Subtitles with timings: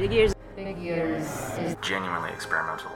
[0.00, 0.34] Big Ears.
[0.56, 1.26] Big Ears
[1.58, 2.90] is genuinely experimental.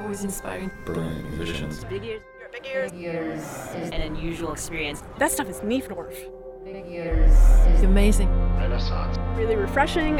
[0.00, 0.72] Always inspiring.
[0.84, 1.84] Brilliant musicians.
[1.84, 2.20] Big Ears.
[2.50, 2.90] Big Ears.
[2.90, 3.40] Big Ears
[3.76, 5.04] is An unusual experience.
[5.20, 6.16] That stuff is Niefnorf.
[6.64, 7.30] Big Ears
[7.68, 8.28] is Amazing.
[8.56, 9.16] Renaissance.
[9.38, 10.16] Really refreshing.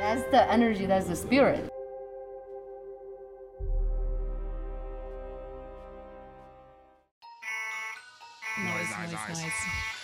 [0.00, 0.84] That's the energy.
[0.84, 1.66] That's the spirit.
[8.58, 9.30] Nice, nice, nice.
[9.32, 9.99] Our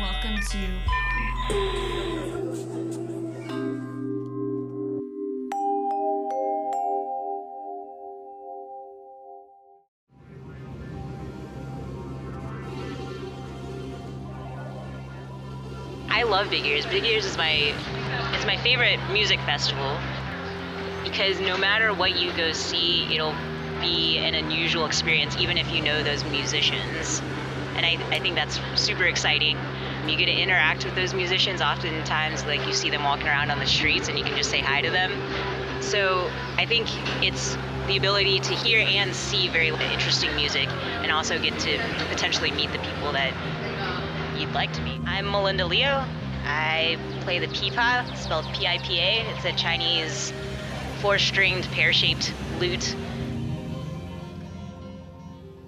[0.00, 0.58] Welcome to
[16.08, 16.86] I love Big Ears.
[16.86, 17.74] Big Ears is my
[18.32, 19.98] it's my favorite music festival
[21.04, 23.34] because no matter what you go see, it'll
[23.82, 27.20] be an unusual experience, even if you know those musicians.
[27.76, 29.58] And I, I think that's super exciting.
[30.06, 31.60] You get to interact with those musicians.
[31.60, 34.60] Oftentimes, like you see them walking around on the streets, and you can just say
[34.60, 35.12] hi to them.
[35.80, 36.88] So I think
[37.22, 37.56] it's
[37.86, 41.78] the ability to hear and see very interesting music, and also get to
[42.08, 43.32] potentially meet the people that
[44.38, 45.00] you'd like to meet.
[45.06, 46.04] I'm Melinda Leo.
[46.44, 49.26] I play the pipa, spelled P-I-P-A.
[49.30, 50.32] It's a Chinese
[51.00, 52.96] four-stringed pear-shaped lute.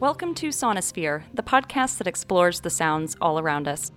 [0.00, 3.92] Welcome to Sonosphere, the podcast that explores the sounds all around us.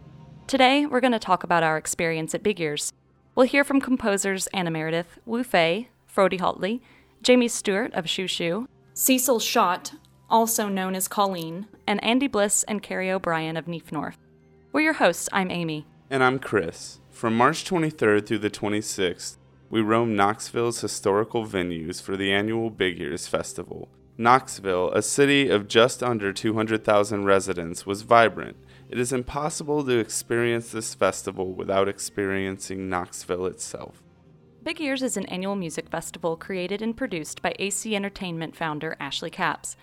[0.48, 2.94] Today, we're going to talk about our experience at Big Ears.
[3.34, 6.82] We'll hear from composers Anna Meredith, Wu Fei, Frode Haltli,
[7.24, 9.96] Jamie Stewart of Shoo, Cécile Schott,
[10.30, 14.18] also known as Colleen, and Andy Bliss and Carrie O'Brien of Niefnorf.
[14.72, 15.28] We're your hosts.
[15.34, 15.88] I'm Amy.
[16.12, 17.00] And I'm Chris.
[17.10, 19.38] From March 23rd through the 26th,
[19.72, 23.90] we roam Knoxville's historical venues for the annual Big Ears Festival.
[24.16, 28.58] Knoxville, a city of just under 200,000 residents, was vibrant.
[28.96, 34.02] It is impossible to experience this festival without experiencing Knoxville itself.
[34.64, 39.30] Big Ears is an annual music festival created and produced by AC Entertainment founder Ashley
[39.30, 39.76] Capps.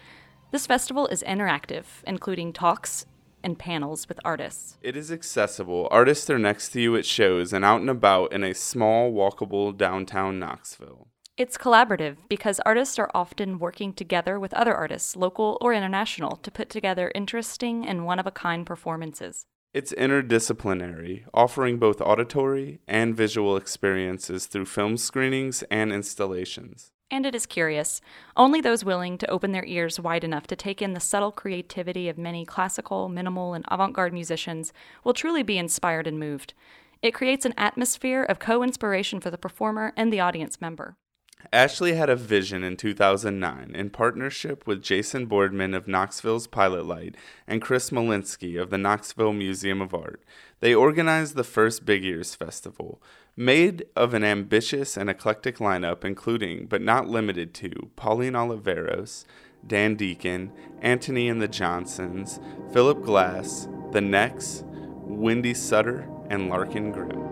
[0.50, 3.04] This festival is interactive, including talks
[3.44, 4.78] and panels with artists.
[4.80, 5.88] It is accessible.
[5.90, 9.76] Artists are next to you at shows and out and about in a small, walkable
[9.76, 11.08] downtown Knoxville.
[11.42, 16.52] It's collaborative because artists are often working together with other artists, local or international, to
[16.52, 19.44] put together interesting and one of a kind performances.
[19.74, 26.92] It's interdisciplinary, offering both auditory and visual experiences through film screenings and installations.
[27.10, 28.00] And it is curious.
[28.36, 32.08] Only those willing to open their ears wide enough to take in the subtle creativity
[32.08, 34.72] of many classical, minimal, and avant garde musicians
[35.02, 36.54] will truly be inspired and moved.
[37.02, 40.96] It creates an atmosphere of co inspiration for the performer and the audience member.
[41.50, 47.14] Ashley had a vision in 2009 in partnership with Jason Boardman of Knoxville's Pilot Light
[47.46, 50.22] and Chris Malinsky of the Knoxville Museum of Art.
[50.60, 53.02] They organized the first Big Ears Festival,
[53.36, 59.24] made of an ambitious and eclectic lineup including, but not limited to, Pauline Oliveros,
[59.66, 62.40] Dan Deacon, Antony and the Johnsons,
[62.72, 67.31] Philip Glass, The Necks, Wendy Sutter, and Larkin Grimm.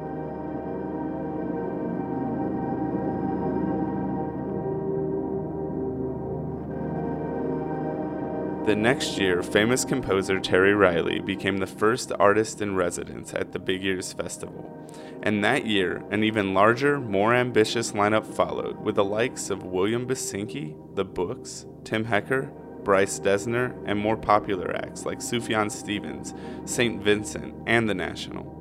[8.67, 13.59] The next year, famous composer Terry Riley became the first artist in residence at the
[13.59, 14.87] Big Ears Festival.
[15.23, 20.07] And that year, an even larger, more ambitious lineup followed, with the likes of William
[20.07, 22.53] Basinski, The Books, Tim Hecker,
[22.85, 26.35] Bryce Dessner, and more popular acts like Sufjan Stevens,
[26.67, 27.03] St.
[27.03, 28.60] Vincent, and The National.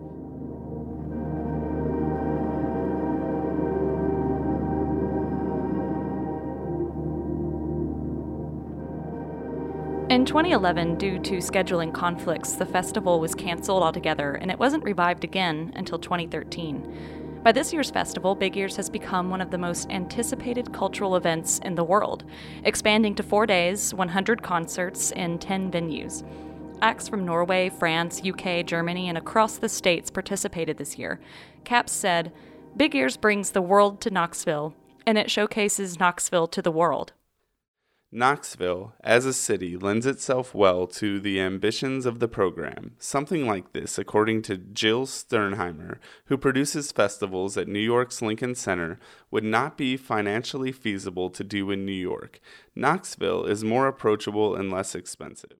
[10.10, 15.24] In 2011, due to scheduling conflicts, the festival was canceled altogether and it wasn't revived
[15.24, 17.42] again until 2013.
[17.44, 21.60] By this year's festival, Big Ears has become one of the most anticipated cultural events
[21.60, 22.24] in the world,
[22.64, 26.28] expanding to four days, 100 concerts, in 10 venues.
[26.82, 31.20] Acts from Norway, France, UK, Germany, and across the states participated this year.
[31.66, 32.34] Capps said,
[32.76, 34.74] Big Ears brings the world to Knoxville,
[35.06, 37.14] and it showcases Knoxville to the world.
[38.12, 42.96] Knoxville, as a city, lends itself well to the ambitions of the program.
[42.98, 48.98] Something like this, according to Jill Sternheimer, who produces festivals at New York's Lincoln Center,
[49.30, 52.40] would not be financially feasible to do in New York.
[52.76, 55.54] Knoxville is more approachable and less expensive.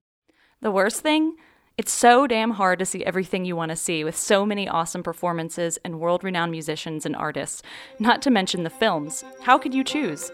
[0.60, 1.36] The worst thing?
[1.78, 5.04] It's so damn hard to see everything you want to see with so many awesome
[5.04, 7.62] performances and world renowned musicians and artists,
[8.00, 9.24] not to mention the films.
[9.40, 10.32] How could you choose?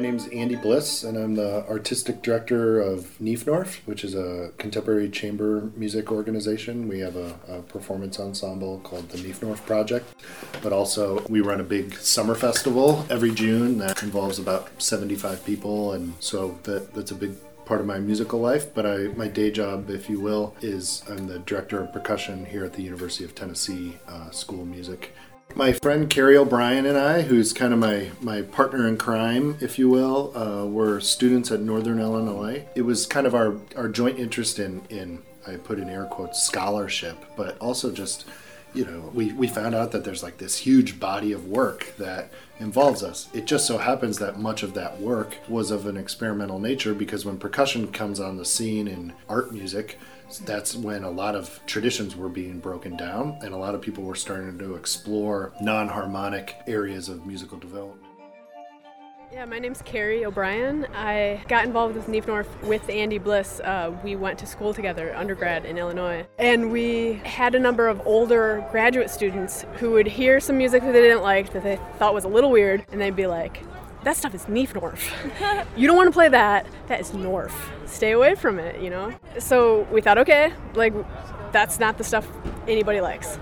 [0.00, 5.70] Name's Andy Bliss, and I'm the artistic director of Niefnorf, which is a contemporary chamber
[5.76, 6.88] music organization.
[6.88, 10.12] We have a, a performance ensemble called the Niefnorf Project,
[10.62, 15.92] but also we run a big summer festival every June that involves about 75 people,
[15.92, 17.32] and so that, that's a big
[17.64, 21.26] part of my musical life, but I my day job, if you will, is I'm
[21.26, 25.12] the director of percussion here at the University of Tennessee uh, School of Music.
[25.54, 29.78] My friend Carrie O'Brien and I, who's kind of my, my partner in crime, if
[29.78, 32.66] you will, uh, were students at Northern Illinois.
[32.74, 36.42] It was kind of our, our joint interest in, in, I put in air quotes,
[36.42, 38.26] scholarship, but also just
[38.76, 42.30] you know, we, we found out that there's like this huge body of work that
[42.60, 43.28] involves us.
[43.32, 47.24] It just so happens that much of that work was of an experimental nature because
[47.24, 49.98] when percussion comes on the scene in art music,
[50.44, 54.04] that's when a lot of traditions were being broken down and a lot of people
[54.04, 58.02] were starting to explore non harmonic areas of musical development.
[59.32, 60.86] Yeah, my name's Carrie O'Brien.
[60.94, 63.60] I got involved with Niefnorf with Andy Bliss.
[63.60, 66.26] Uh, we went to school together, undergrad in Illinois.
[66.38, 70.92] And we had a number of older graduate students who would hear some music that
[70.92, 73.62] they didn't like, that they thought was a little weird, and they'd be like,
[74.06, 75.10] that stuff is Niefnorf.
[75.76, 76.64] you don't want to play that.
[76.86, 77.52] That is Norf.
[77.86, 79.12] Stay away from it, you know?
[79.40, 80.94] So we thought, okay, like,
[81.50, 82.24] that's not the stuff
[82.68, 83.36] anybody likes.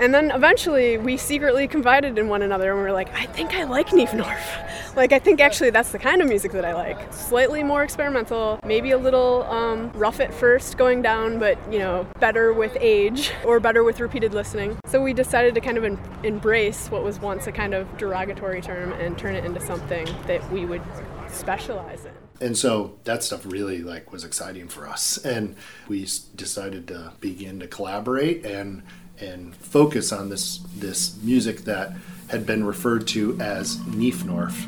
[0.00, 3.52] And then eventually we secretly confided in one another and we were like, I think
[3.52, 4.96] I like Niefnorf.
[4.96, 7.12] like, I think actually that's the kind of music that I like.
[7.12, 12.06] Slightly more experimental, maybe a little um, rough at first going down, but you know,
[12.18, 14.78] better with age or better with repeated listening.
[14.86, 18.62] So we decided to kind of em- embrace what was once a kind of derogatory
[18.62, 20.82] term and turn it into something that we would
[21.28, 25.54] specialize in and so that stuff really like was exciting for us and
[25.88, 28.82] we decided to begin to collaborate and
[29.20, 31.92] and focus on this this music that
[32.28, 34.66] had been referred to as Niefnorf.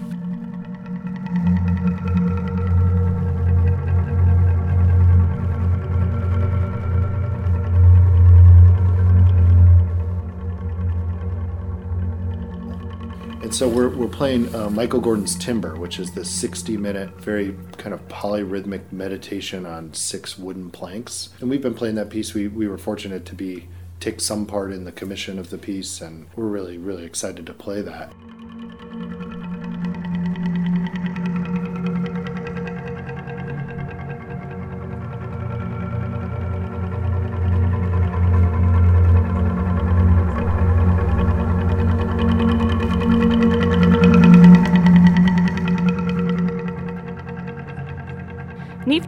[13.52, 17.54] And so we're, we're playing uh, Michael Gordon's Timber, which is this 60 minute, very
[17.76, 21.28] kind of polyrhythmic meditation on six wooden planks.
[21.38, 22.32] And we've been playing that piece.
[22.32, 23.68] We, we were fortunate to be
[24.02, 27.54] take some part in the commission of the piece, and we're really, really excited to
[27.54, 28.12] play that.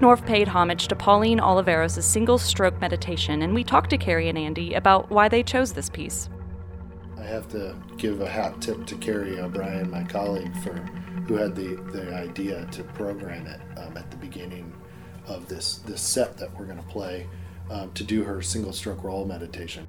[0.04, 4.36] Niefnorf paid homage to Pauline Oliveros' single stroke meditation, and we talked to Carrie and
[4.36, 6.28] Andy about why they chose this piece.
[7.18, 10.74] I have to give a hat tip to Carrie O'Brien, my colleague, for
[11.26, 14.74] who had the, the idea to program it um, at the beginning
[15.26, 17.26] of this, this set that we're going to play
[17.70, 19.88] um, to do her single stroke roll meditation.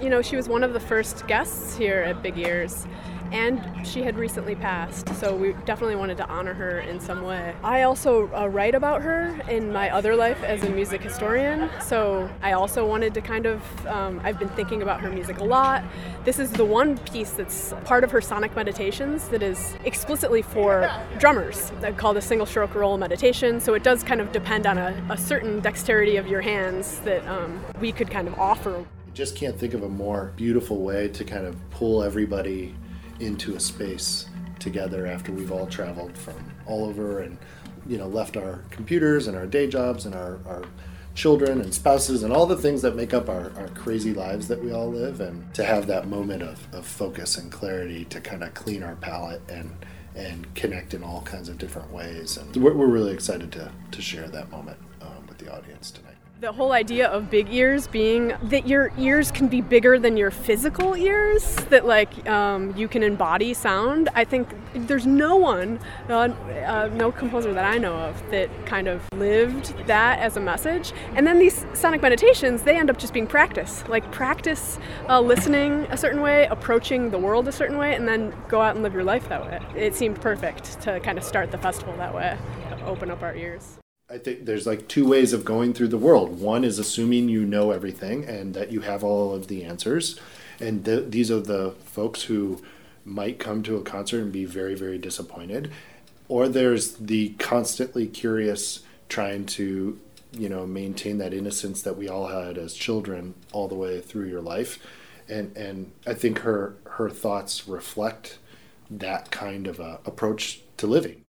[0.00, 2.86] You know, she was one of the first guests here at Big Ears,
[3.30, 7.54] and she had recently passed, so we definitely wanted to honor her in some way.
[7.62, 12.28] I also uh, write about her in my other life as a music historian, so
[12.42, 15.84] I also wanted to kind of, um, I've been thinking about her music a lot.
[16.24, 20.90] This is the one piece that's part of her sonic meditations that is explicitly for
[21.18, 24.78] drummers, I call a single stroke roll meditation, so it does kind of depend on
[24.78, 28.84] a, a certain dexterity of your hands that um, we could kind of offer.
[29.14, 32.74] Just can't think of a more beautiful way to kind of pull everybody
[33.20, 34.26] into a space
[34.58, 37.36] together after we've all traveled from all over and
[37.86, 40.62] you know left our computers and our day jobs and our, our
[41.14, 44.62] children and spouses and all the things that make up our, our crazy lives that
[44.62, 48.42] we all live and to have that moment of, of focus and clarity to kind
[48.42, 49.70] of clean our palate and
[50.14, 52.36] and connect in all kinds of different ways.
[52.36, 56.11] And we're, we're really excited to, to share that moment um, with the audience tonight
[56.42, 60.32] the whole idea of big ears being that your ears can be bigger than your
[60.32, 64.08] physical ears that like um, you can embody sound.
[64.16, 66.34] I think there's no one uh,
[66.66, 70.92] uh, no composer that i know of that kind of lived that as a message.
[71.14, 73.84] And then these sonic meditations they end up just being practice.
[73.86, 78.34] Like practice uh, listening a certain way approaching the world a certain way and then
[78.48, 79.60] go out and live your life that way.
[79.76, 82.36] It seemed perfect to kind of start the festival that way
[82.84, 83.78] open up our ears
[84.12, 86.38] I think there's like two ways of going through the world.
[86.38, 90.20] One is assuming you know everything and that you have all of the answers.
[90.60, 92.62] And th- these are the folks who
[93.06, 95.72] might come to a concert and be very, very disappointed.
[96.28, 99.98] Or there's the constantly curious trying to,
[100.32, 104.26] you know, maintain that innocence that we all had as children all the way through
[104.26, 104.78] your life.
[105.26, 108.38] And, and I think her, her thoughts reflect
[108.90, 111.22] that kind of a approach to living.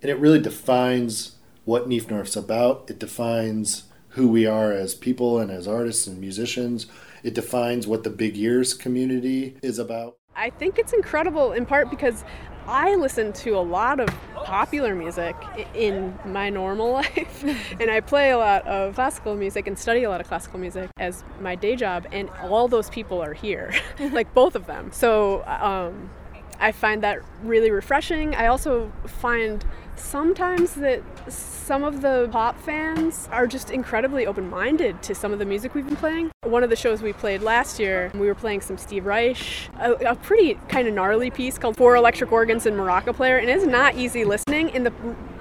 [0.00, 1.33] And it really defines
[1.64, 2.88] what Niefnorf's about.
[2.88, 6.86] It defines who we are as people and as artists and musicians.
[7.22, 10.16] It defines what the Big Ears community is about.
[10.36, 12.24] I think it's incredible in part because
[12.66, 15.36] I listen to a lot of popular music
[15.74, 17.44] in my normal life,
[17.78, 20.90] and I play a lot of classical music and study a lot of classical music
[20.98, 24.90] as my day job, and all those people are here, like both of them.
[24.92, 26.10] So um,
[26.64, 28.34] I find that really refreshing.
[28.34, 29.62] I also find
[29.96, 35.38] sometimes that some of the pop fans are just incredibly open minded to some of
[35.38, 36.30] the music we've been playing.
[36.42, 39.36] One of the shows we played last year, we were playing some Steve Reich,
[39.78, 43.50] a, a pretty kind of gnarly piece called Four Electric Organs and Maraca Player, and
[43.50, 44.70] it's not easy listening.
[44.70, 44.92] And the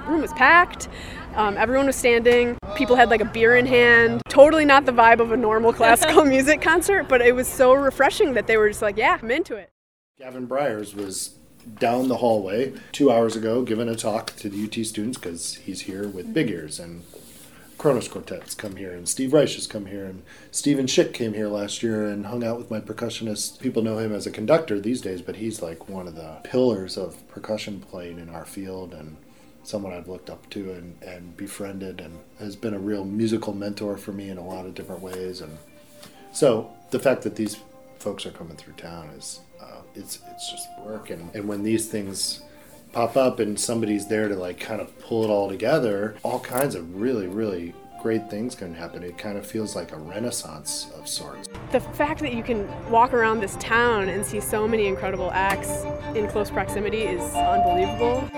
[0.06, 0.90] room was packed.
[1.36, 2.58] Um, everyone was standing.
[2.76, 4.24] People had like a beer in hand.
[4.28, 8.34] Totally not the vibe of a normal classical music concert, but it was so refreshing
[8.34, 9.73] that they were just like, yeah, I'm into it.
[10.20, 11.34] Gavin Bryars was
[11.80, 15.82] down the hallway two hours ago giving a talk to the UT students because he's
[15.82, 17.02] here with Big Ears and
[17.80, 21.48] Kronos Quartet's come here and Steve Reich has come here and Steven Schick came here
[21.48, 23.60] last year and hung out with my percussionist.
[23.60, 26.96] People know him as a conductor these days, but he's like one of the pillars
[26.96, 29.18] of percussion playing in our field and
[29.64, 33.98] someone I've looked up to and, and befriended and has been a real musical mentor
[33.98, 35.42] for me in a lot of different ways.
[35.42, 35.58] And
[36.32, 37.58] so the fact that these
[37.98, 39.40] folks are coming through town is
[39.96, 41.10] it's it's just work.
[41.10, 42.42] And, and when these things
[42.92, 46.76] pop up and somebody's there to like kind of pull it all together, all kinds
[46.76, 47.74] of really really
[48.04, 49.02] great things can happen.
[49.02, 51.48] It kind of feels like a renaissance of sorts.
[51.72, 55.86] The fact that you can walk around this town and see so many incredible acts
[56.14, 58.30] in close proximity is unbelievable.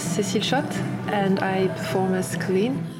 [0.00, 0.76] Is Cécile Schott
[1.08, 2.99] and I perform as Colleen.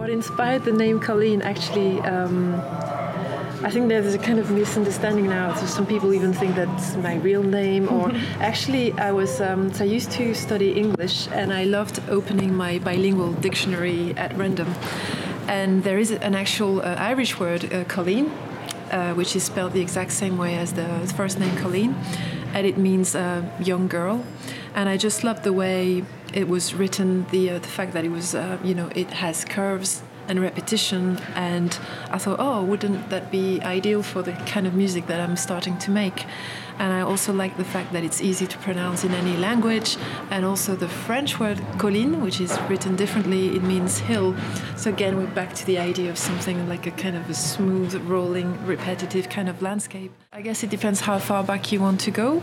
[0.00, 2.54] What inspired the name Colleen actually, um,
[3.62, 5.54] I think there's a kind of misunderstanding now.
[5.54, 9.84] So some people even think that's my real name, or actually, I was, um, so
[9.84, 14.74] I used to study English and I loved opening my bilingual dictionary at random.
[15.48, 18.32] And there is an actual uh, Irish word, uh, Colleen,
[18.90, 21.94] uh, which is spelled the exact same way as the first name Colleen,
[22.54, 24.24] and it means uh, young girl.
[24.74, 28.10] And I just loved the way it was written, the uh, the fact that it
[28.10, 31.78] was, uh, you know, it has curves and repetition, and
[32.10, 35.76] I thought, oh, wouldn't that be ideal for the kind of music that I'm starting
[35.78, 36.24] to make?
[36.80, 39.98] And I also like the fact that it's easy to pronounce in any language,
[40.30, 44.34] and also the French word colline, which is written differently, it means hill.
[44.76, 47.94] So again, we're back to the idea of something like a kind of a smooth,
[48.08, 50.10] rolling, repetitive kind of landscape.
[50.32, 52.42] I guess it depends how far back you want to go.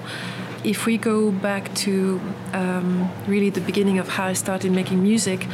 [0.64, 2.22] If we go back to
[2.54, 5.48] um, really the beginning of how I started making music,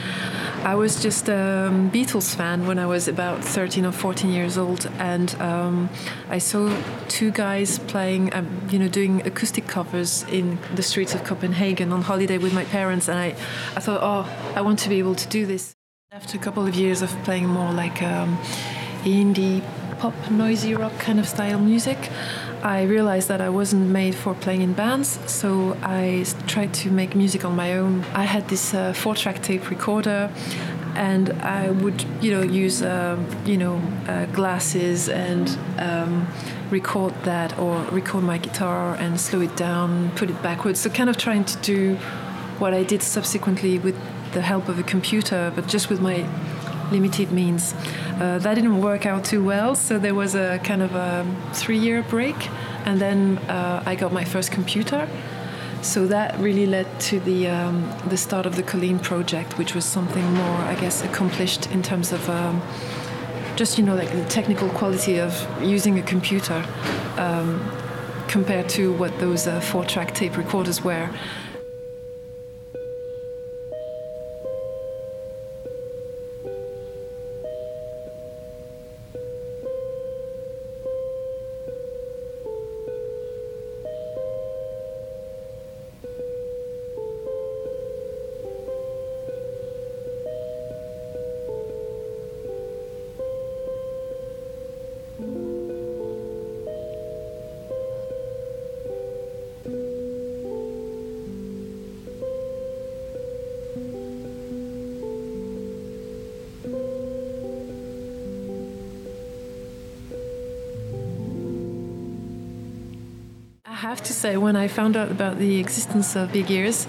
[0.63, 4.89] I was just a Beatles fan when I was about 13 or 14 years old,
[4.97, 5.89] and um,
[6.29, 6.73] I saw
[7.09, 12.01] two guys playing, um, you know, doing acoustic covers in the streets of Copenhagen on
[12.01, 13.27] holiday with my parents, and I,
[13.77, 15.75] I thought, oh, I want to be able to do this.
[16.11, 18.35] After a couple of years of playing more like um,
[19.03, 19.61] indie
[19.99, 22.09] pop, noisy rock kind of style music,
[22.63, 27.15] I realized that I wasn't made for playing in bands, so I tried to make
[27.15, 28.03] music on my own.
[28.15, 30.31] I had this uh, four-track tape recorder,
[30.95, 36.27] and I would, you know, use, um, you know, uh, glasses and um,
[36.73, 40.79] record that, or record my guitar and slow it down, put it backwards.
[40.81, 41.95] So kind of trying to do
[42.59, 43.95] what I did subsequently with
[44.33, 46.27] the help of a computer, but just with my
[46.91, 47.73] limited means.
[48.19, 51.77] Uh, that didn't work out too well, so there was a kind of a three
[51.77, 52.35] year break,
[52.85, 55.07] and then uh, I got my first computer.
[55.81, 57.75] So that really led to the, um,
[58.07, 62.13] the start of the Colleen project, which was something more, I guess, accomplished in terms
[62.13, 62.61] of um,
[63.55, 66.65] just, you know, like the technical quality of using a computer
[67.17, 67.59] um,
[68.27, 71.09] compared to what those uh, four track tape recorders were.
[113.83, 116.87] Have to say, when I found out about the existence of Big Ears,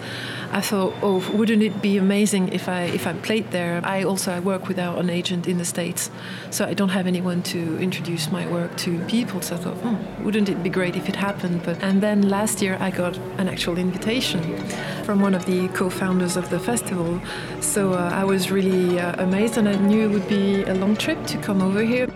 [0.53, 3.81] I thought, oh, wouldn't it be amazing if I if I played there?
[3.83, 6.03] I also I work without an agent in the states,
[6.51, 9.43] so I don't have anyone to introduce my work to people.
[9.43, 11.63] So I thought, hmm, wouldn't it be great if it happened?
[11.65, 14.41] But and then last year I got an actual invitation
[15.05, 17.21] from one of the co-founders of the festival.
[17.61, 20.95] So uh, I was really uh, amazed, and I knew it would be a long
[20.97, 22.07] trip to come over here.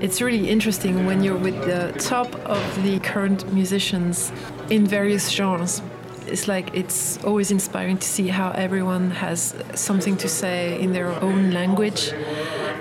[0.00, 4.30] It's really interesting when you're with the top of the current musicians
[4.70, 5.82] in various genres.
[6.28, 11.10] It's like it's always inspiring to see how everyone has something to say in their
[11.20, 12.12] own language.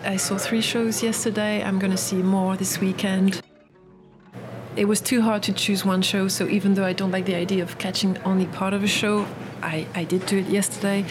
[0.03, 1.63] I saw three shows yesterday.
[1.63, 3.41] I'm going to see more this weekend.
[4.75, 7.33] It was too hard to choose one show, so even though I don't like the
[7.33, 9.25] idea of catching only part of a show,
[9.61, 11.05] I, I did do it yesterday.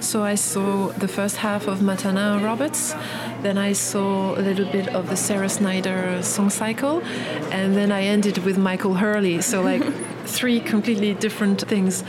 [0.00, 2.94] So I saw the first half of Matana Roberts,
[3.42, 7.02] then I saw a little bit of the Sarah Snider song cycle,
[7.50, 9.40] and then I ended with Michael Hurley.
[9.42, 9.82] So, like,
[10.24, 12.04] three completely different things.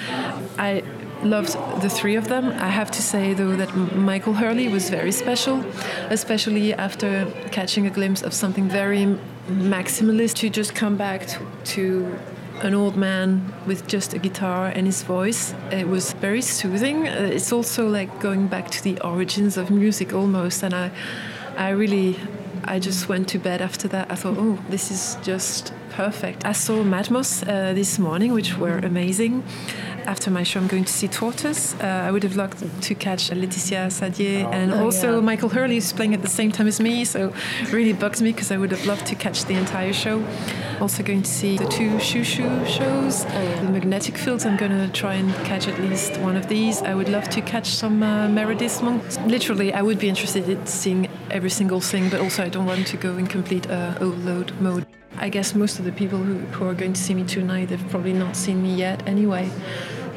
[0.57, 0.83] I
[1.23, 2.49] loved the three of them.
[2.49, 5.63] I have to say, though, that Michael Hurley was very special,
[6.09, 12.19] especially after catching a glimpse of something very maximalist to just come back to, to
[12.61, 15.53] an old man with just a guitar and his voice.
[15.71, 17.07] It was very soothing.
[17.07, 20.91] Uh, It's also like going back to the origins of music almost, and I,
[21.57, 22.17] I really,
[22.63, 24.11] I just went to bed after that.
[24.11, 26.45] I thought, oh, this is just perfect.
[26.45, 29.43] I saw Matmos uh, this morning, which were amazing.
[30.05, 31.75] After my show, I'm going to see Tortoise.
[31.75, 35.21] Uh, I would have loved to catch Laetitia Sadier and Oh, also yeah.
[35.21, 38.31] Michael Hurley is playing at the same time as me, so it really bugs me
[38.31, 40.23] because I would have loved to catch the entire show.
[40.81, 44.45] Also going to see the two Xiu Xiu shows, the Magnetic Fields.
[44.45, 46.81] I'm going to try and catch at least one of these.
[46.81, 49.01] I would love to catch some uh, Meredith Monk.
[49.25, 52.87] Literally, I would be interested in seeing every single thing, but also I don't want
[52.87, 54.85] to go in complete uh, overload mode.
[55.23, 57.89] I guess most of the people who, who are going to see me tonight, they've
[57.89, 59.49] probably not seen me yet anyway.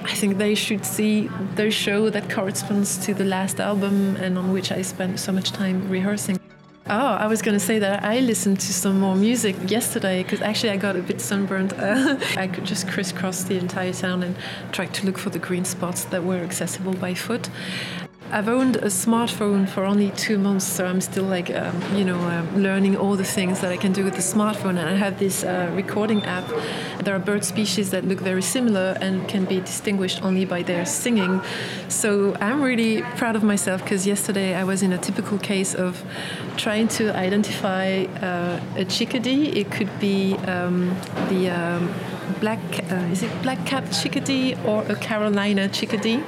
[0.03, 4.53] I think they should see the show that corresponds to the last album and on
[4.53, 6.41] which I spent so much time rehearsing.
[6.89, 10.43] Oh, I was going to say that I listened to some more music yesterday because
[10.43, 11.73] actually I got a bit sunburned.
[12.37, 14.35] I could just crisscross the entire town and
[14.73, 17.49] try to look for the green spots that were accessible by foot.
[18.33, 22.19] I've owned a smartphone for only two months, so I'm still like, um, you know,
[22.19, 24.71] um, learning all the things that I can do with the smartphone.
[24.71, 26.45] And I have this uh, recording app.
[27.05, 30.85] There are bird species that look very similar and can be distinguished only by their
[30.85, 31.41] singing.
[31.89, 36.03] So I'm really proud of myself because yesterday I was in a typical case of
[36.57, 39.51] trying to identify uh, a chickadee.
[39.51, 40.97] It could be um,
[41.29, 41.95] the um,
[42.41, 42.59] black,
[42.91, 46.25] uh, is it black-capped chickadee or a Carolina chickadee?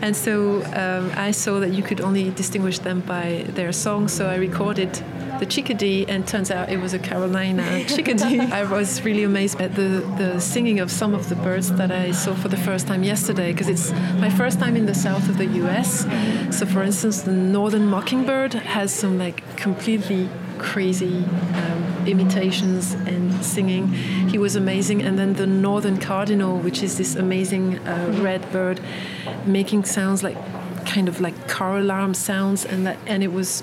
[0.00, 4.28] And so um, I saw that you could only distinguish them by their song, so
[4.28, 4.92] I recorded
[5.38, 8.40] the chickadee, and turns out it was a Carolina chickadee.
[8.40, 12.10] I was really amazed at the, the singing of some of the birds that I
[12.10, 15.38] saw for the first time yesterday, because it's my first time in the south of
[15.38, 16.06] the US.
[16.56, 23.88] So, for instance, the northern mockingbird has some like completely crazy um, imitations and singing.
[24.28, 25.02] He was amazing.
[25.02, 28.80] And then the northern cardinal, which is this amazing uh, red bird,
[29.46, 30.36] making sounds like
[30.86, 33.62] kind of like car alarm sounds, and that and it was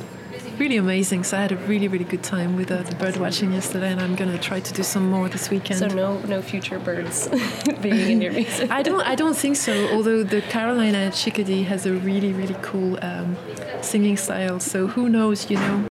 [0.60, 1.24] really amazing.
[1.24, 4.00] So I had a really really good time with uh, the bird watching yesterday, and
[4.00, 5.80] I'm gonna try to do some more this weekend.
[5.80, 7.28] So no, no future birds
[7.82, 8.70] being in your music.
[8.72, 9.02] I don't.
[9.02, 9.74] I don't think so.
[9.94, 13.36] Although the Carolina chickadee has a really, really cool um,
[13.82, 14.60] singing style.
[14.60, 15.50] So who knows?
[15.50, 15.88] You know.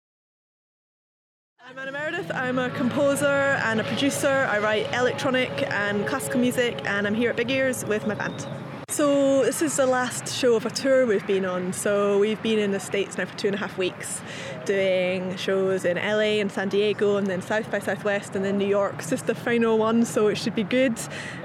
[2.33, 4.29] I'm a composer and a producer.
[4.29, 8.47] I write electronic and classical music, and I'm here at Big Ears with my band.
[8.89, 11.73] So, this is the last show of a tour we've been on.
[11.73, 14.21] So, we've been in the States now for two and a half weeks,
[14.67, 18.67] doing shows in LA and San Diego, and then South by Southwest, and then New
[18.67, 18.99] York.
[18.99, 20.99] This is the final one, so it should be good.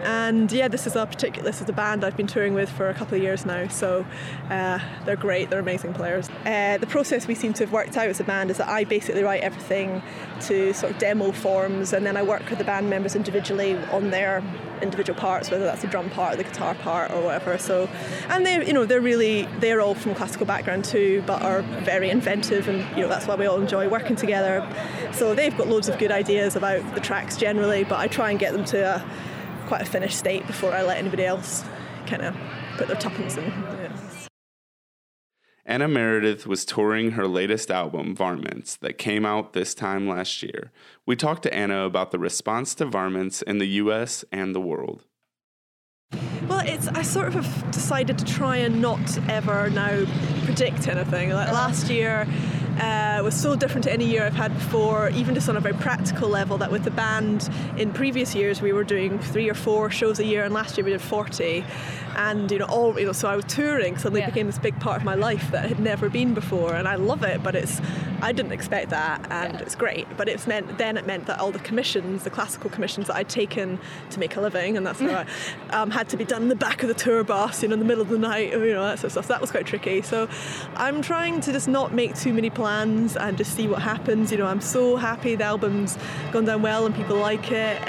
[0.04, 2.90] And yeah, this is a particular, this is a band I've been touring with for
[2.90, 4.06] a couple of years now, so
[4.50, 6.30] uh, they're great, they're amazing players.
[6.46, 8.84] Uh, the process we seem to have worked out as a band is that I
[8.84, 10.02] basically write everything
[10.42, 14.10] to sort of demo forms, and then I work with the band members individually on
[14.12, 14.44] their
[14.82, 17.58] individual parts, whether that's the drum part, or the guitar part, or whatever.
[17.58, 17.90] So,
[18.30, 22.10] and they, you know, they're really they're all from classical background too, but are very
[22.10, 24.66] inventive, and you know that's why we all enjoy working together.
[25.12, 28.40] So they've got loads of good ideas about the tracks generally, but I try and
[28.40, 29.06] get them to a
[29.68, 31.64] quite a finished state before I let anybody else
[32.08, 32.36] kind of
[32.78, 33.46] put their tuppence in.
[33.46, 33.92] Yeah.
[35.70, 40.72] Anna Meredith was touring her latest album, Varmints, that came out this time last year.
[41.06, 45.06] We talked to Anna about the response to Varmints in the US and the world.
[46.48, 50.06] Well, it's I sort of have decided to try and not ever now
[50.44, 51.30] predict anything.
[51.30, 52.28] Like last year,
[52.80, 55.76] uh, was so different to any year I've had before, even just on a very
[55.76, 56.58] practical level.
[56.58, 60.26] That with the band in previous years we were doing three or four shows a
[60.26, 61.64] year, and last year we did 40.
[62.16, 64.98] And you know, all you know, so I was touring suddenly became this big part
[64.98, 67.44] of my life that had never been before, and I love it.
[67.44, 67.82] But it's
[68.22, 70.08] I didn't expect that, and it's great.
[70.18, 73.30] But it's meant then it meant that all the commissions, the classical commissions that I'd
[73.30, 73.80] taken
[74.12, 75.26] to make a living, and that's how I
[75.76, 77.80] um, had to be done in the back of the tour bus, you know, in
[77.80, 79.26] the middle of the night, you know, that sort of stuff.
[79.26, 80.02] So that was quite tricky.
[80.02, 80.28] So
[80.76, 84.32] I'm trying to just not make too many plans and just see what happens.
[84.32, 85.98] You know, I'm so happy the album's
[86.32, 87.82] gone down well and people like it.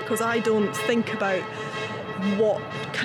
[0.00, 1.42] Because I don't think about
[2.38, 2.62] what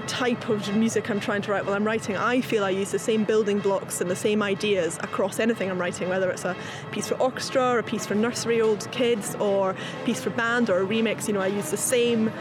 [0.08, 2.16] type of music I'm trying to write while I'm writing.
[2.16, 5.80] I feel I use the same building blocks and the same ideas across anything I'm
[5.80, 6.56] writing, whether it's a
[6.92, 10.70] piece for orchestra, or a piece for nursery old kids, or a piece for band,
[10.70, 11.28] or a remix.
[11.28, 12.32] You know, I use the same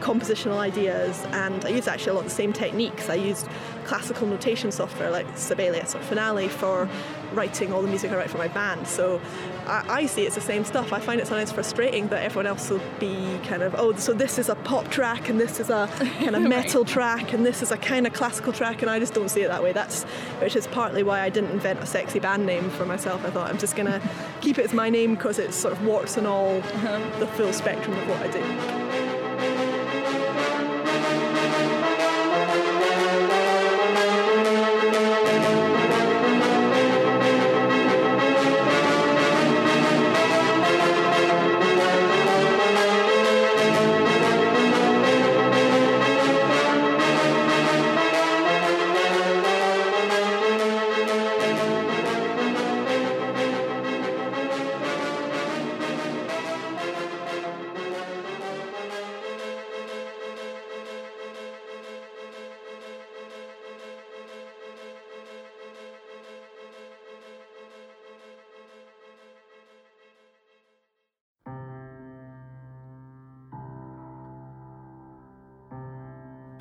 [0.00, 3.08] compositional ideas and I use actually a lot of the same techniques.
[3.08, 3.48] I used
[3.84, 6.88] classical notation software like Sibelius or Finale for
[7.32, 8.86] writing all the music I write for my band.
[8.86, 9.20] So
[9.66, 10.92] I, I see it's the same stuff.
[10.92, 14.38] I find it sometimes frustrating that everyone else will be kind of, oh, so this
[14.38, 17.70] is a pop track and this is a kind of metal track and this is
[17.70, 19.72] a kind of classical track and I just don't see it that way.
[19.72, 20.04] That's
[20.40, 23.24] which is partly why I didn't invent a sexy band name for myself.
[23.24, 24.02] I thought I'm just gonna
[24.40, 27.20] keep it as my name because it sort of warts and all uh-huh.
[27.20, 28.87] the full spectrum of what I do.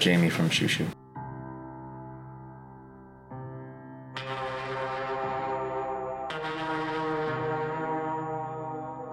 [0.07, 0.87] Jamie from Xiu Xiu.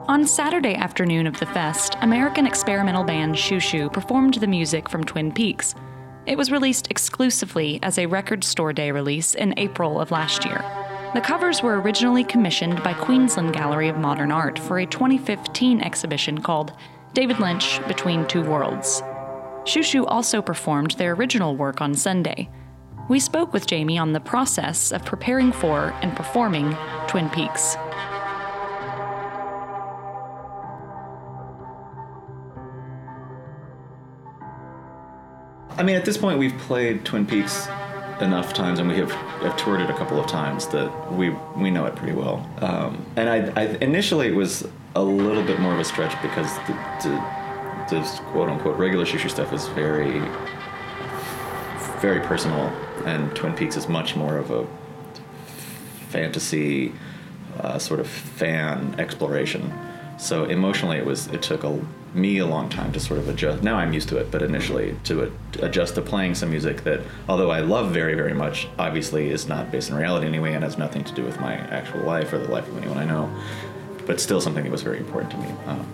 [0.06, 5.02] On Saturday afternoon of the fest, American experimental band Xiu Xiu performed the music from
[5.02, 5.74] Twin Peaks.
[6.26, 10.64] It was released exclusively as a record store day release in April of last year.
[11.12, 16.40] The covers were originally commissioned by Queensland Gallery of Modern Art for a 2015 exhibition
[16.40, 16.72] called
[17.14, 19.02] David Lynch Between Two Worlds.
[19.64, 22.50] Xiu Xiu also performed their original work on Sunday.
[23.08, 27.76] We spoke with Jamie on the process of preparing for and performing Twin Peaks.
[35.76, 37.66] I mean, at this point, we've played Twin Peaks
[38.20, 41.70] enough times, and we have, have toured it a couple of times that we we
[41.70, 42.48] know it pretty well.
[42.60, 46.54] Um, and I, I initially it was a little bit more of a stretch because
[46.68, 46.72] the,
[47.02, 47.43] the,
[47.88, 50.20] this quote unquote regular Xiu Xiu stuff is very
[52.00, 52.66] very personal,
[53.06, 54.66] and Twin Peaks is much more of a
[56.10, 56.92] fantasy
[57.60, 59.72] uh, sort of fan exploration.
[60.18, 61.80] So emotionally, it was it took a,
[62.12, 63.62] me a long time to sort of adjust.
[63.62, 67.50] Now I'm used to it, but initially to, adjust to playing some music that, although
[67.50, 71.04] I love very very much, obviously is not based in reality anyway, and has nothing
[71.04, 73.34] to do with my actual life or the life of anyone I know.
[74.06, 75.48] But still something that was very important to me.
[75.66, 75.86] Um,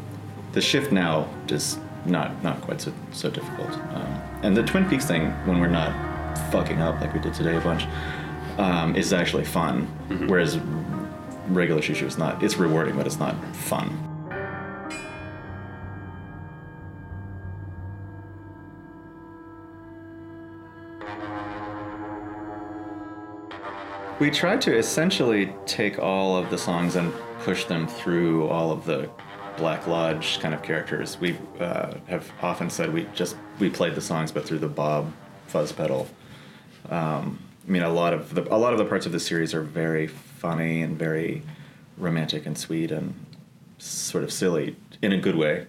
[0.52, 3.70] the shift now is not not quite so so difficult.
[3.70, 5.92] Um, and the Twin Peaks thing, when we're not
[6.50, 7.86] fucking up like we did today a bunch,
[8.58, 9.86] um, is actually fun.
[10.28, 10.58] Whereas
[11.48, 12.42] regular Xiu Xiu is not.
[12.42, 14.06] It's rewarding, but it's not fun.
[24.18, 28.84] We tried to essentially take all of the songs and push them through all of
[28.84, 29.08] the
[29.61, 31.20] Black Lodge kind of characters.
[31.20, 35.12] We uh, have often said we just we played the songs, but through the Bob
[35.49, 36.09] fuzz pedal.
[36.88, 39.53] Um, I mean, a lot of the a lot of the parts of the series
[39.53, 41.42] are very funny and very
[41.99, 43.14] romantic and sweet and
[43.77, 45.66] sort of silly in a good way.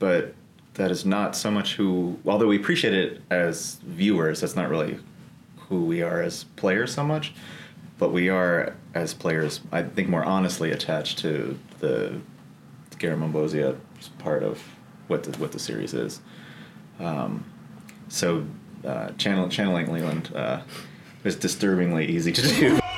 [0.00, 0.34] But
[0.74, 2.18] that is not so much who.
[2.26, 4.98] Although we appreciate it as viewers, that's not really
[5.68, 7.34] who we are as players so much.
[7.98, 12.20] But we are as players, I think, more honestly attached to the
[13.00, 13.76] Garmonbozia
[14.18, 14.62] part of
[15.08, 16.20] what the, what the series is.
[17.00, 17.44] Um,
[18.08, 18.46] so
[18.84, 20.62] uh, channel, channeling Leland uh,
[21.24, 22.80] is disturbingly easy to do.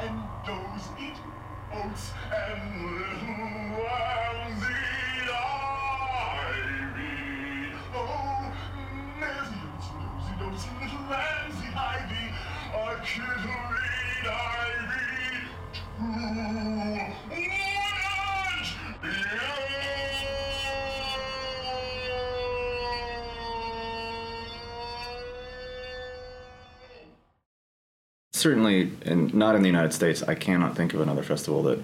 [0.00, 0.14] and
[1.00, 1.16] eat
[1.70, 1.94] and
[28.38, 31.80] Certainly, and not in the United States, I cannot think of another festival that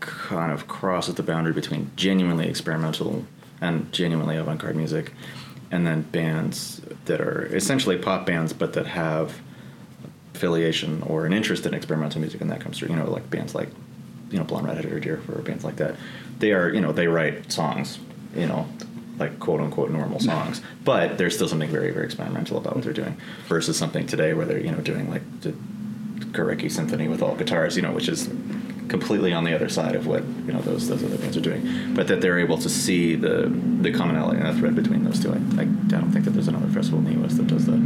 [0.00, 3.24] kind of crosses the boundary between genuinely experimental
[3.62, 5.14] and genuinely avant-garde music,
[5.70, 9.40] and then bands that are essentially pop bands, but that have
[10.34, 12.90] affiliation or an interest in experimental music, and that comes through.
[12.90, 13.70] You know, like bands like
[14.30, 15.96] you know Blonde Redhead or Deer or bands like that.
[16.38, 17.98] They are you know they write songs,
[18.34, 18.68] you know,
[19.18, 22.92] like quote unquote normal songs, but there's still something very very experimental about what they're
[22.92, 25.54] doing versus something today where they're you know doing like the
[26.36, 28.28] Górecki Symphony with all guitars, you know, which is
[28.88, 31.94] completely on the other side of what you know those those other bands are doing,
[31.94, 33.48] but that they're able to see the
[33.80, 35.32] the commonality and the thread between those two.
[35.32, 35.64] I, I, I
[36.00, 37.34] don't think that there's another festival in the U.S.
[37.34, 37.80] that does that.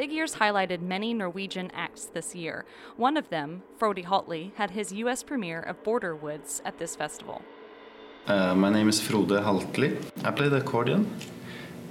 [0.00, 2.64] Big Ears highlighted many Norwegian acts this year.
[2.96, 5.22] One of them, Frode Haltli, had his U.S.
[5.22, 7.42] premiere of Border Woods at this festival.
[8.26, 10.02] Uh, my name is Frode Haltli.
[10.24, 11.00] I play the accordion,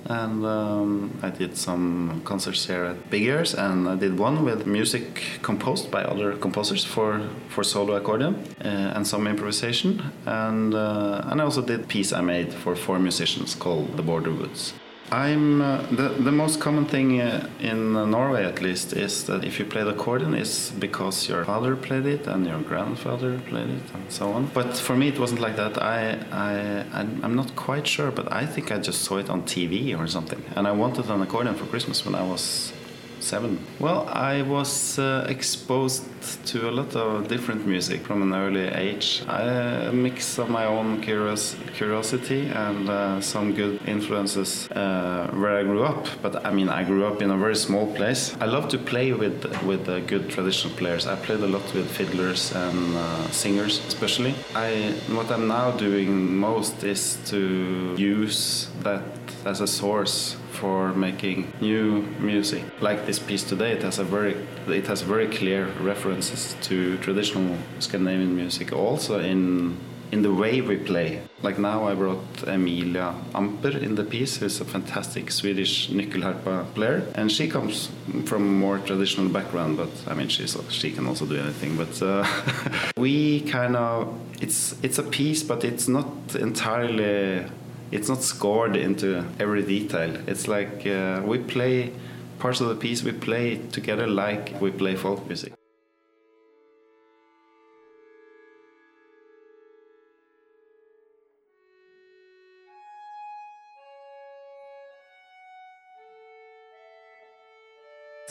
[0.06, 4.66] and um, I did some concerts here at Big Ears, and I did one with
[4.66, 8.34] music composed by other composers for, for solo accordion
[8.66, 12.76] uh, and some improvisation, and uh, and I also did a piece I made for
[12.76, 14.74] four musicians called The Border Woods.
[15.12, 19.60] I'm uh, the the most common thing uh, in Norway, at least, is that if
[19.60, 23.84] you play the accordion, it's because your father played it and your grandfather played it
[23.94, 24.52] and so on.
[24.54, 25.82] But for me, it wasn't like that.
[25.82, 29.98] I I I'm not quite sure, but I think I just saw it on TV
[29.98, 32.72] or something, and I wanted an accordion for Christmas when I was
[33.20, 33.60] seven.
[33.80, 36.04] Well, I was uh, exposed
[36.46, 39.24] to a lot of different music from an early age.
[39.28, 45.58] I, a mix of my own curious, curiosity and uh, some good influences uh, where
[45.58, 46.08] I grew up.
[46.22, 48.36] But I mean, I grew up in a very small place.
[48.40, 51.08] I love to play with with uh, good traditional players.
[51.08, 54.34] I played a lot with fiddlers and uh, singers, especially.
[54.56, 59.04] I what I'm now doing most is to use that
[59.46, 62.64] as a source for making new music.
[62.82, 64.36] Like this piece today, it has a very
[64.68, 69.78] it has very clear references to traditional Scandinavian music, also in
[70.12, 71.22] in the way we play.
[71.42, 77.04] Like now, I brought Emilia Amper in the piece, who's a fantastic Swedish nyckelharpa player,
[77.16, 77.90] and she comes
[78.26, 79.78] from more traditional background.
[79.78, 81.78] But I mean, she's she can also do anything.
[81.78, 82.26] But uh,
[82.98, 87.46] we kind of it's it's a piece, but it's not entirely
[87.92, 90.16] it's not scored into every detail.
[90.28, 91.92] It's like uh, we play
[92.40, 95.54] parts of the piece, we play together like we play folk music.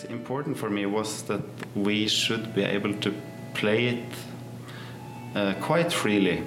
[0.08, 1.42] Important for me was that
[1.74, 3.12] we should be able to
[3.54, 4.04] play it
[5.34, 6.44] uh, quite freely,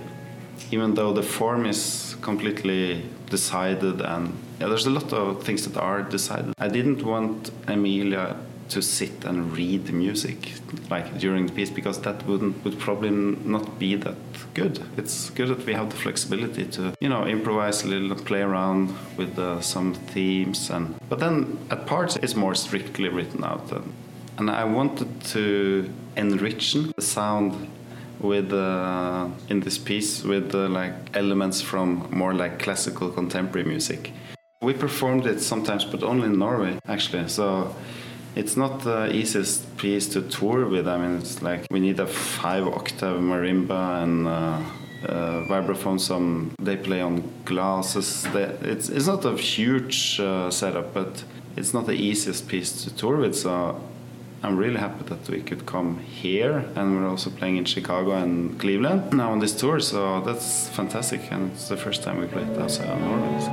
[0.72, 5.80] even though the form is completely decided and yeah, there's a lot of things that
[5.80, 6.54] are decided.
[6.60, 8.36] I didn't want Emilia
[8.70, 10.54] to sit and read music
[10.90, 14.16] like during the piece because that wouldn't would probably not be that
[14.54, 14.80] good.
[14.98, 18.94] It's good that we have the flexibility to you know improvise a little, play around
[19.18, 23.94] with uh, some themes and but then at parts it's more strictly written out and,
[24.38, 27.68] and I wanted to enrich the sound
[28.22, 34.12] with uh, in this piece with uh, like elements from more like classical contemporary music.
[34.62, 37.28] We performed it sometimes, but only in Norway actually.
[37.30, 37.76] So
[38.36, 40.88] it's not the easiest piece to tour with.
[40.88, 44.28] I mean, it's like we need a five octave marimba and.
[44.28, 44.62] Uh,
[45.04, 50.94] uh, vibraphone some they play on glasses they, it's, it's not a huge uh, setup
[50.94, 51.24] but
[51.56, 53.82] it's not the easiest piece to tour with so
[54.44, 58.60] I'm really happy that we could come here, and we're also playing in Chicago and
[58.60, 59.80] Cleveland now on this tour.
[59.80, 63.40] So that's fantastic, and it's the first time we played outside of Norway.
[63.40, 63.52] So.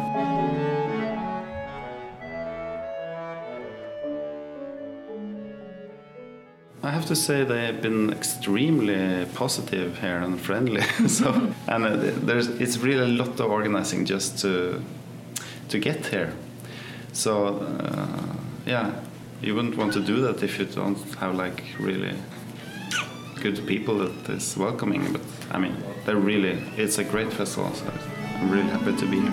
[6.83, 10.81] I have to say they have been extremely positive here and friendly.
[11.07, 14.81] so and uh, there's it's really a lot of organizing just to
[15.69, 16.33] to get here.
[17.13, 18.93] So uh, yeah,
[19.41, 22.15] you wouldn't want to do that if you don't have like really
[23.41, 25.13] good people that is welcoming.
[25.13, 27.73] But I mean, they're really it's a great festival.
[27.73, 27.93] So
[28.37, 29.33] I'm really happy to be here.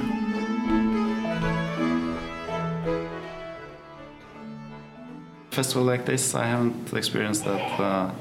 [5.51, 7.79] Festival like this, I haven't experienced that.
[7.79, 8.11] Uh,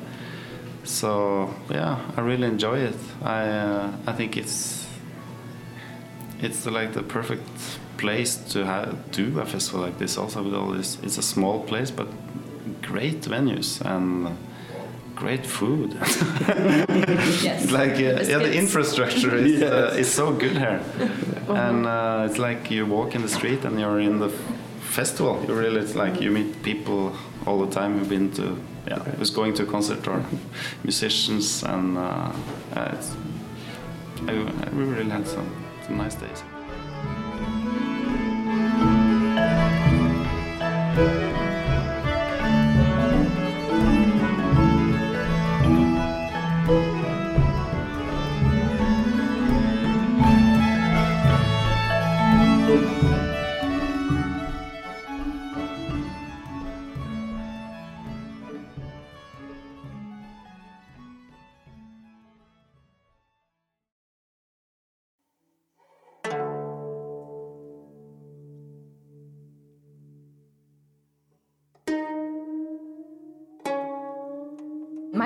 [0.84, 2.96] so yeah, I really enjoy it.
[3.22, 4.86] I uh, I think it's
[6.40, 10.16] it's like the perfect place to have, do a festival like this.
[10.16, 12.08] Also with all this, it's a small place but
[12.82, 14.36] great venues and
[15.14, 15.96] great food.
[17.42, 17.70] Yes.
[17.70, 20.80] like uh, yeah, the infrastructure is uh, is so good here,
[21.48, 24.30] and uh, it's like you walk in the street and you're in the
[24.80, 25.44] festival.
[25.46, 27.12] You really it's like you meet people
[27.46, 30.24] all the time who've been to yeah who's going to a concert or
[30.82, 32.32] musicians and uh,
[32.76, 33.10] uh, it's,
[34.26, 35.48] I, I we really had some,
[35.86, 36.42] some nice days.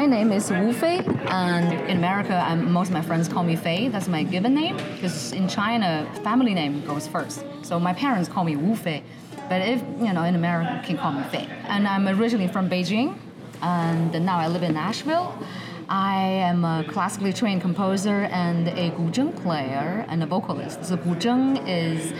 [0.08, 3.88] Name is Wu Fei, and in America, I'm, most of my friends call me Fei.
[3.88, 7.44] That's my given name because in China, family name goes first.
[7.62, 9.02] So my parents call me Wu Fei,
[9.48, 11.46] but if you know in America, can call me Fei.
[11.68, 13.18] And I'm originally from Beijing,
[13.60, 15.36] and now I live in Nashville.
[15.90, 20.84] I am a classically trained composer and a guzheng player and a vocalist.
[20.84, 22.12] So guzheng is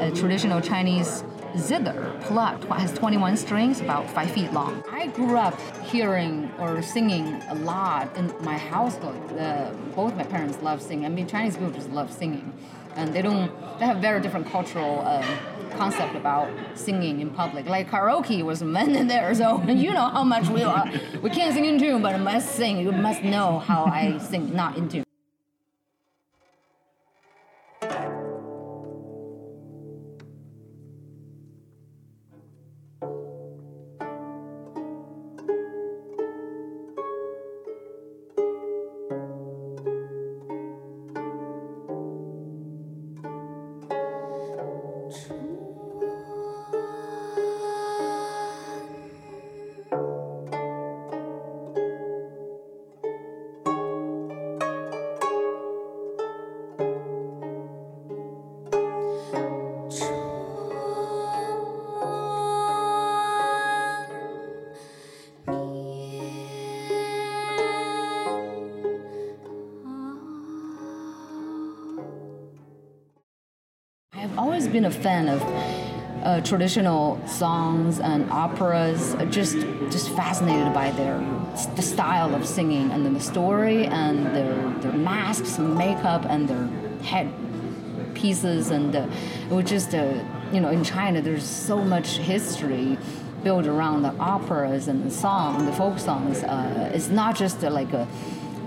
[0.00, 1.22] a traditional Chinese
[1.56, 4.82] zither, plucked, has 21 strings, about five feet long.
[4.90, 9.16] I grew up hearing or singing a lot in my household.
[9.38, 11.06] Uh, both my parents love singing.
[11.06, 12.52] I mean, Chinese people just love singing,
[12.96, 13.50] and they don't.
[13.78, 15.24] They have very different cultural um,
[15.76, 17.66] concept about singing in public.
[17.66, 20.90] Like karaoke was invented there, so you know how much we are.
[21.22, 22.78] We can't sing in tune, but I must sing.
[22.78, 25.04] You must know how I sing not in tune.
[74.72, 75.42] Been a fan of
[76.22, 79.16] uh, traditional songs and operas.
[79.30, 79.58] Just,
[79.90, 81.18] just fascinated by their
[81.74, 86.48] the style of singing and then the story and their their masks, and makeup, and
[86.48, 86.66] their
[87.02, 87.32] head
[88.14, 88.70] pieces.
[88.70, 89.08] And uh,
[89.50, 92.98] it was just, uh, you know, in China, there's so much history
[93.42, 96.42] built around the operas and the song, the folk songs.
[96.42, 98.06] Uh, it's not just uh, like a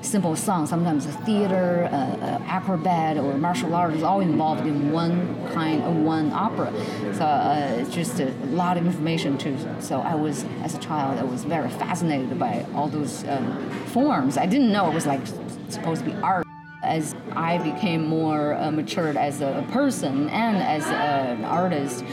[0.04, 0.68] simple song.
[0.68, 5.82] Sometimes a theater, uh, uh, acrobat, or martial art is all involved in one kind
[5.84, 6.72] of one opera.
[7.14, 9.58] So uh, it's just a lot of information too.
[9.80, 14.38] So I was, as a child, I was very fascinated by all those um, forms.
[14.38, 15.22] I didn't know it was like
[15.70, 16.46] supposed to be art.
[16.84, 22.04] As I became more uh, matured as a person and as an artist,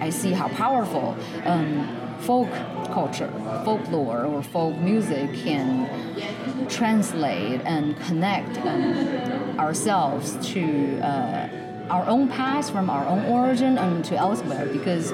[0.00, 1.88] I see how powerful um,
[2.20, 2.50] folk
[2.98, 3.30] culture,
[3.64, 5.68] folklore, or folk music can
[6.68, 11.48] translate and connect um, ourselves to uh,
[11.90, 15.12] our own past from our own origin and to elsewhere because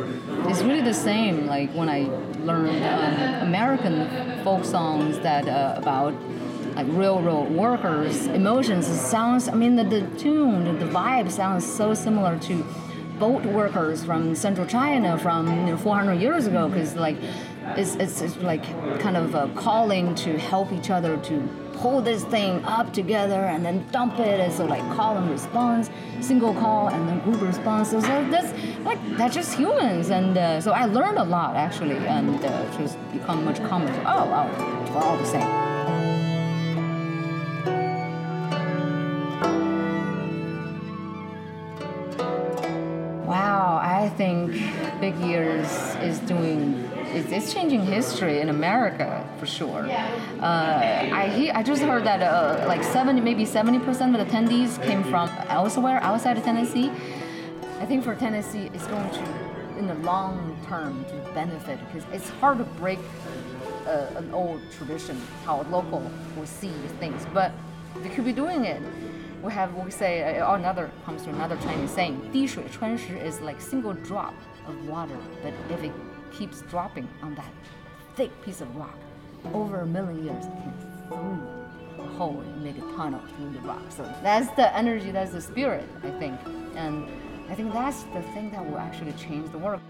[0.49, 2.01] it's really the same like when i
[2.51, 3.14] learned um,
[3.49, 3.97] american
[4.45, 6.14] folk songs that uh, about
[6.74, 8.89] like railroad workers emotions.
[8.89, 12.55] It sounds i mean the, the tune the, the vibe sounds so similar to
[13.18, 17.16] boat workers from central china from you know, 400 years ago because like
[17.77, 18.65] it's, it's, it's like
[19.01, 23.65] kind of a calling to help each other to pull this thing up together and
[23.65, 24.41] then dump it.
[24.41, 25.91] As a like call and response
[26.21, 27.91] single call and then group response.
[27.91, 28.53] So, so that's
[28.85, 30.11] like that's just humans.
[30.11, 31.97] And uh, so i learned a lot actually.
[31.97, 33.91] And uh, just become much calmer.
[34.07, 34.47] Oh wow.
[34.91, 35.75] We're all the same.
[43.27, 44.53] Wow, I think
[45.01, 49.90] Big Ears is doing it's, it's changing history in America for sure.
[50.40, 54.32] Uh, I he, I just heard that uh, like seventy maybe seventy percent of the
[54.32, 56.92] attendees came from elsewhere outside of Tennessee.
[57.80, 62.30] I think for Tennessee, it's going to in the long term to benefit because it's
[62.42, 63.00] hard to break
[63.88, 66.04] uh, an old tradition how a local
[66.36, 67.52] will see things, but
[68.04, 68.82] they could be doing it.
[69.42, 73.94] We have we say uh, another comes to another Chinese saying, 滴水穿石 is like single
[73.94, 74.34] drop
[74.68, 75.94] of water, but if it
[76.39, 77.53] keeps dropping on that
[78.16, 78.99] thick piece of rock,
[79.53, 80.72] over a million years, it can
[81.09, 83.82] through a hole and make a tunnel through the rock.
[83.91, 86.39] So that's the energy, that's the spirit, I think,
[86.76, 87.09] and
[87.51, 89.80] I think that's the thing that will actually change the world.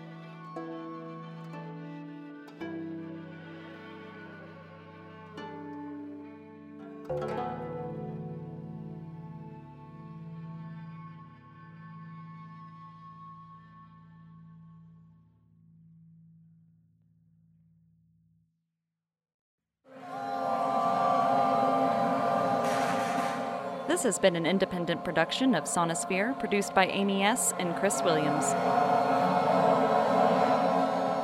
[24.05, 27.53] Has been an independent production of Sonosphere, produced by Amy S.
[27.59, 28.45] and Chris Williams.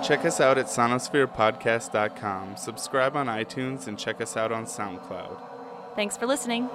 [0.06, 5.38] Check us out at sonospherepodcast.com, subscribe on iTunes, and check us out on SoundCloud.
[5.94, 6.68] Thanks for listening.